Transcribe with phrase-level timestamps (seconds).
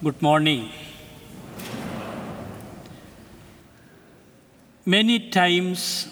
[0.00, 0.70] Good morning.
[4.86, 6.06] Many times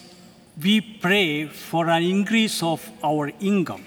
[0.60, 3.84] we pray for an increase of our income,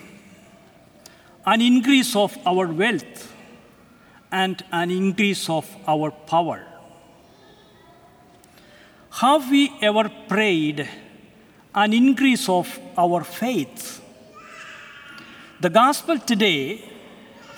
[1.45, 3.35] an increase of our wealth,
[4.31, 6.63] and an increase of our power.
[9.19, 10.87] Have we ever prayed
[11.75, 14.01] an increase of our faith?
[15.59, 16.89] The gospel today,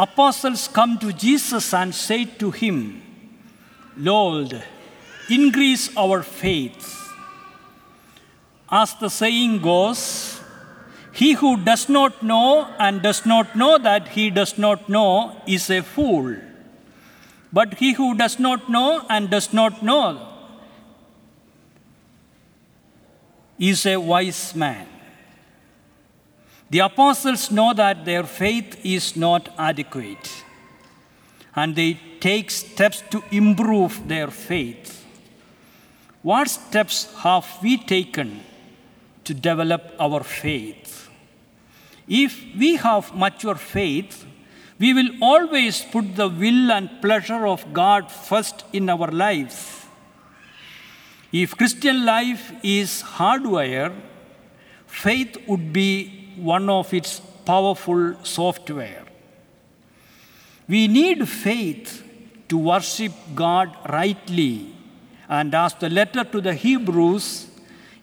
[0.01, 3.01] apostles come to Jesus and say to him,
[3.95, 4.63] Lord,
[5.29, 6.97] increase our faith.
[8.69, 10.41] As the saying goes,
[11.13, 15.69] he who does not know and does not know that he does not know is
[15.69, 16.35] a fool.
[17.53, 20.27] But he who does not know and does not know
[23.59, 24.87] is a wise man.
[26.71, 30.43] The apostles know that their faith is not adequate
[31.53, 35.05] and they take steps to improve their faith.
[36.21, 38.39] What steps have we taken
[39.25, 41.09] to develop our faith?
[42.07, 44.25] If we have mature faith,
[44.79, 49.87] we will always put the will and pleasure of God first in our lives.
[51.33, 53.91] If Christian life is hardware,
[54.87, 59.03] faith would be one of its powerful software.
[60.67, 62.03] We need faith
[62.49, 64.73] to worship God rightly,
[65.27, 67.47] and as the letter to the Hebrews,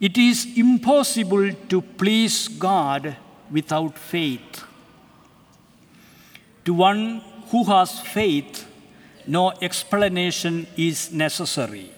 [0.00, 3.16] it is impossible to please God
[3.50, 4.64] without faith.
[6.64, 8.66] To one who has faith,
[9.26, 11.90] no explanation is necessary.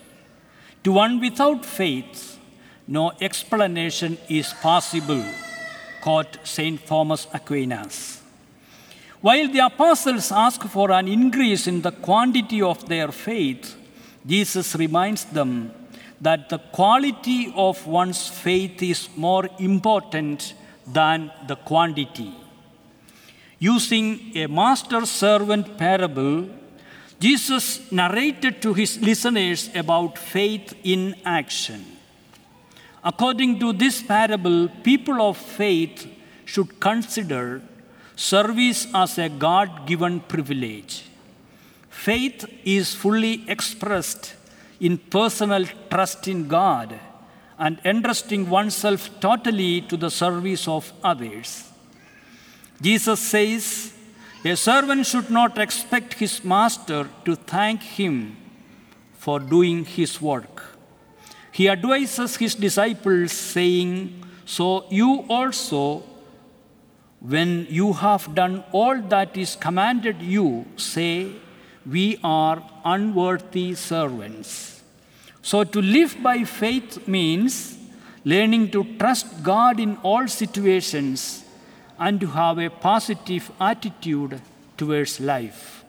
[0.85, 2.39] To one without faith,
[2.87, 5.25] no explanation is possible,
[6.01, 6.85] quote St.
[6.87, 8.21] Thomas Aquinas.
[9.21, 13.77] While the apostles ask for an increase in the quantity of their faith,
[14.27, 15.73] Jesus reminds them
[16.21, 20.55] that the quality of one's faith is more important
[20.87, 22.33] than the quantity.
[23.59, 26.49] Using a master servant parable,
[27.19, 31.85] Jesus narrated to his listeners about faith in action.
[33.03, 36.07] According to this parable, people of faith
[36.45, 37.63] should consider
[38.15, 41.05] service as a God given privilege.
[41.89, 44.35] Faith is fully expressed
[44.81, 46.99] in personal trust in God
[47.59, 51.71] and entrusting oneself totally to the service of others.
[52.81, 53.93] Jesus says,
[54.45, 58.37] a servant should not expect his master to thank him
[59.13, 60.79] for doing his work.
[61.61, 66.03] He advises his disciples, saying, So you also,
[67.21, 71.33] when you have done all that is commanded you, say,
[71.85, 74.83] We are unworthy servants.
[75.43, 77.77] So to live by faith means
[78.25, 81.45] learning to trust God in all situations
[81.99, 84.41] and to have a positive attitude
[84.79, 85.80] towards life.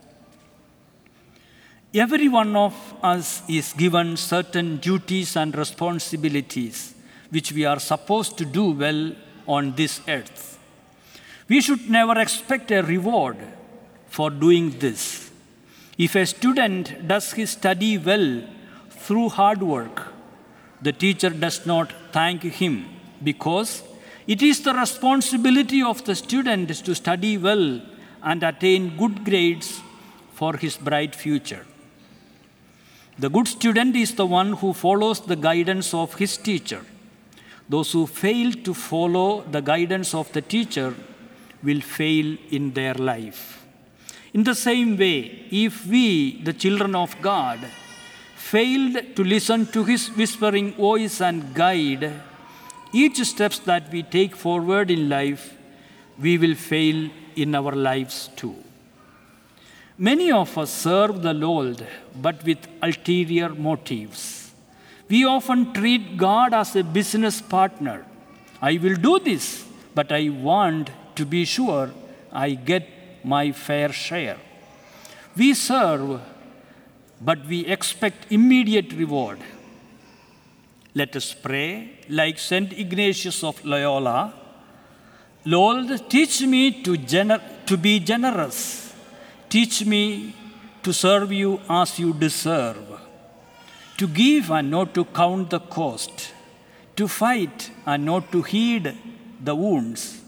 [1.93, 6.93] Every one of us is given certain duties and responsibilities
[7.31, 9.13] which we are supposed to do well
[9.45, 10.57] on this earth.
[11.49, 13.35] We should never expect a reward
[14.07, 15.31] for doing this.
[15.97, 18.41] If a student does his study well
[18.89, 20.13] through hard work,
[20.81, 22.85] the teacher does not thank him
[23.21, 23.83] because
[24.27, 27.81] it is the responsibility of the student to study well
[28.23, 29.81] and attain good grades
[30.31, 31.65] for his bright future.
[33.21, 36.81] The good student is the one who follows the guidance of his teacher.
[37.69, 40.95] Those who fail to follow the guidance of the teacher
[41.61, 43.63] will fail in their life.
[44.33, 47.59] In the same way, if we, the children of God,
[48.35, 52.11] failed to listen to his whispering voice and guide
[52.91, 55.55] each steps that we take forward in life,
[56.19, 58.55] we will fail in our lives too.
[59.97, 61.85] Many of us serve the Lord,
[62.15, 64.51] but with ulterior motives.
[65.09, 68.05] We often treat God as a business partner.
[68.61, 71.91] I will do this, but I want to be sure
[72.31, 72.87] I get
[73.23, 74.37] my fair share.
[75.35, 76.21] We serve,
[77.19, 79.39] but we expect immediate reward.
[80.93, 82.73] Let us pray like St.
[82.73, 84.33] Ignatius of Loyola
[85.45, 88.90] Lord, teach me to, gener- to be generous.
[89.51, 90.33] Teach me
[90.81, 92.85] to serve you as you deserve,
[93.97, 96.31] to give and not to count the cost,
[96.95, 98.95] to fight and not to heed
[99.43, 100.21] the wounds,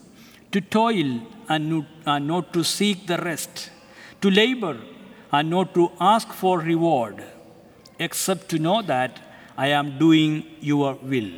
[0.51, 3.69] to toil and not, to seek the rest,
[4.19, 4.77] to labor
[5.31, 7.23] and not to ask for reward,
[7.99, 9.21] except to know that
[9.57, 11.31] I am doing your will.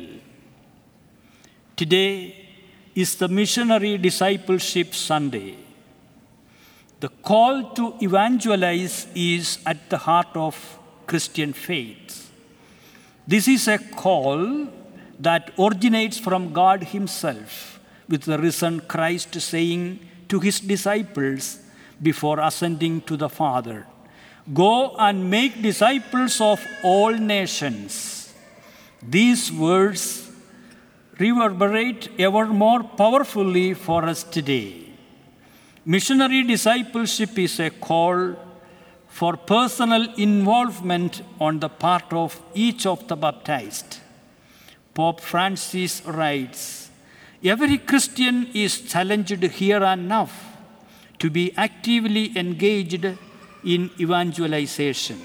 [1.76, 2.48] Today
[2.96, 5.58] is the Missionary Discipleship Sunday.
[6.98, 12.32] The call to evangelize is at the heart of Christian faith.
[13.26, 14.68] This is a call
[15.20, 17.78] that originates from God Himself,
[18.08, 21.58] with the risen Christ saying to His disciples
[22.00, 23.86] before ascending to the Father
[24.54, 28.32] Go and make disciples of all nations.
[29.02, 30.30] These words
[31.18, 34.85] reverberate ever more powerfully for us today.
[35.88, 38.34] Missionary discipleship is a call
[39.06, 43.98] for personal involvement on the part of each of the baptized.
[44.94, 46.90] Pope Francis writes
[47.44, 50.28] Every Christian is challenged here and now
[51.20, 53.04] to be actively engaged
[53.64, 55.20] in evangelization.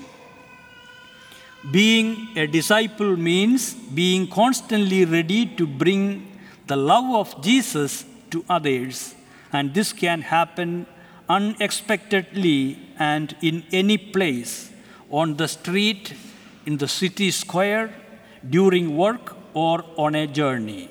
[1.72, 6.38] Being a disciple means being constantly ready to bring
[6.68, 9.16] the love of Jesus to others,
[9.52, 10.86] and this can happen
[11.30, 14.72] unexpectedly and in any place
[15.10, 16.14] on the street,
[16.66, 17.94] in the city square,
[18.50, 20.90] during work, or on a journey.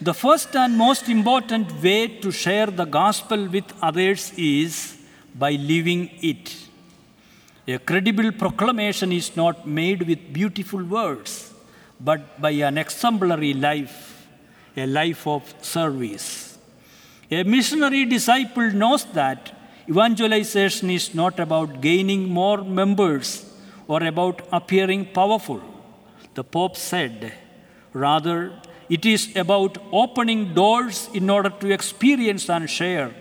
[0.00, 4.98] The first and most important way to share the gospel with others is
[5.34, 6.54] by living it.
[7.66, 11.54] A credible proclamation is not made with beautiful words,
[11.98, 14.26] but by an exemplary life,
[14.76, 16.53] a life of service.
[17.30, 19.52] A missionary disciple knows that
[19.88, 23.50] evangelization is not about gaining more members
[23.86, 25.62] or about appearing powerful.
[26.34, 27.32] The Pope said,
[27.92, 33.14] rather, it is about opening doors in order to experience and share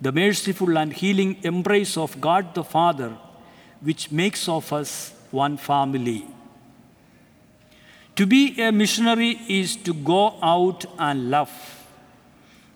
[0.00, 3.16] the merciful and healing embrace of God the Father,
[3.80, 6.26] which makes of us one family.
[8.16, 11.73] To be a missionary is to go out and love.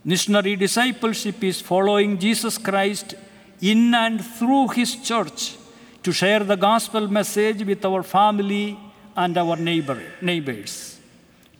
[0.04, 3.14] Missionary discipleship is following Jesus Christ
[3.60, 5.56] in and through his church
[6.02, 8.78] to share the gospel message with our family
[9.16, 11.00] and our neighbor, neighbors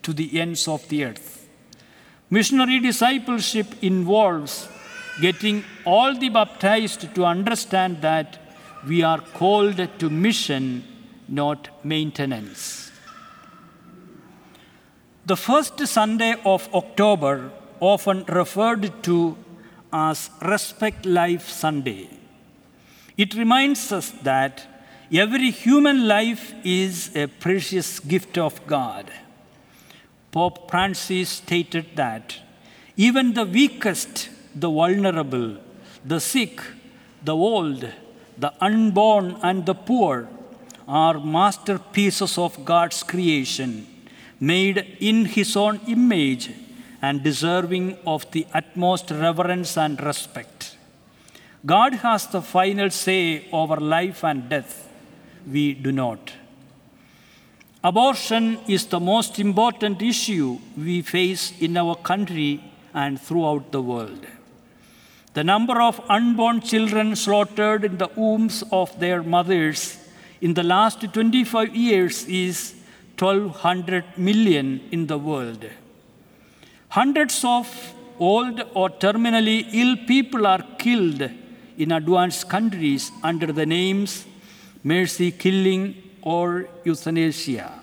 [0.01, 1.47] to the ends of the earth.
[2.29, 4.67] Missionary discipleship involves
[5.19, 8.39] getting all the baptized to understand that
[8.87, 10.83] we are called to mission,
[11.27, 12.91] not maintenance.
[15.25, 19.37] The first Sunday of October, often referred to
[19.91, 22.09] as Respect Life Sunday,
[23.17, 24.65] it reminds us that
[25.11, 29.11] every human life is a precious gift of God.
[30.31, 32.37] Pope Francis stated that
[32.95, 35.57] even the weakest the vulnerable,
[36.05, 36.61] the sick,
[37.23, 37.87] the old,
[38.37, 40.27] the unborn, and the poor
[40.87, 43.87] are masterpieces of God's creation,
[44.39, 46.49] made in His own image
[47.01, 50.77] and deserving of the utmost reverence and respect.
[51.65, 54.87] God has the final say over life and death.
[55.45, 56.33] We do not.
[57.83, 62.63] Abortion is the most important issue we face in our country
[62.93, 64.25] and throughout the world.
[65.33, 69.97] The number of unborn children slaughtered in the wombs of their mothers
[70.41, 72.73] in the last 25 years is
[73.17, 75.65] 1200 million in the world.
[76.89, 81.21] Hundreds of old or terminally ill people are killed
[81.77, 84.25] in advanced countries under the names
[84.83, 87.79] mercy killing or euthanasia.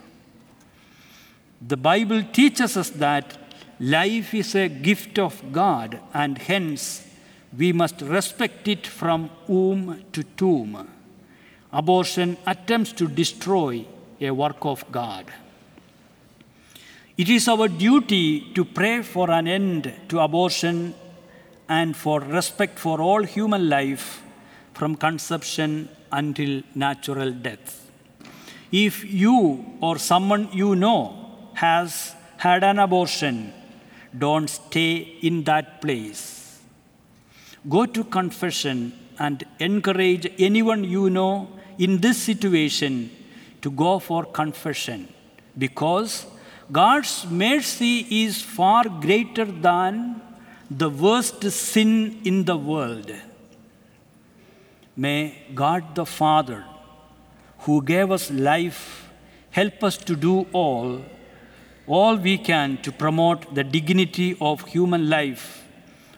[1.66, 3.38] The Bible teaches us that
[3.78, 7.06] life is a gift of God and hence
[7.56, 10.88] we must respect it from womb to tomb.
[11.72, 13.86] Abortion attempts to destroy
[14.20, 15.26] a work of God.
[17.16, 20.94] It is our duty to pray for an end to abortion
[21.68, 24.22] and for respect for all human life
[24.74, 27.90] from conception until natural death.
[28.70, 33.52] If you or someone you know has had an abortion,
[34.16, 36.36] don't stay in that place
[37.68, 43.10] Go to confession and encourage anyone you know in this situation
[43.62, 45.08] to go for confession
[45.58, 46.26] because
[46.70, 50.20] God's mercy is far greater than
[50.70, 53.12] the worst sin in the world.
[54.96, 56.64] May God the Father,
[57.60, 59.08] who gave us life,
[59.50, 61.04] help us to do all,
[61.86, 65.64] all we can to promote the dignity of human life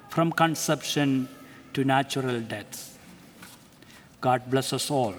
[0.09, 1.29] from conception
[1.75, 2.99] to natural death.
[4.21, 5.15] God bless us all.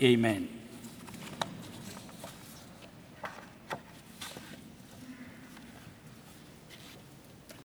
[0.00, 0.53] Amen.